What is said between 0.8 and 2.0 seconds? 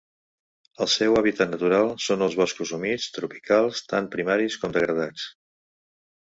El seu hàbitat natural